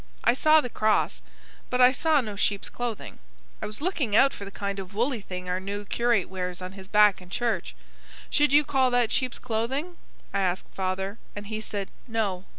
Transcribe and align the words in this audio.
I 0.23 0.33
saw 0.33 0.61
the 0.61 0.69
cross; 0.71 1.21
but 1.69 1.79
I 1.79 1.91
saw 1.91 2.21
no 2.21 2.35
sheep's 2.35 2.69
clothing. 2.69 3.19
I 3.61 3.67
was 3.67 3.81
looking 3.81 4.15
out 4.15 4.33
for 4.33 4.45
the 4.45 4.49
kind 4.49 4.79
of 4.79 4.95
woolly 4.95 5.21
thing 5.21 5.47
our 5.47 5.59
new 5.59 5.85
curate 5.85 6.27
wears 6.27 6.59
on 6.59 6.71
his 6.71 6.87
back 6.87 7.21
in 7.21 7.29
church. 7.29 7.75
Should 8.27 8.51
you 8.51 8.63
call 8.63 8.89
that 8.89 9.11
"sheep's 9.11 9.37
clothing"? 9.37 9.97
I 10.33 10.39
asked 10.39 10.73
father, 10.73 11.19
and 11.35 11.45
he 11.45 11.61
said: 11.61 11.91
"No. 12.07 12.45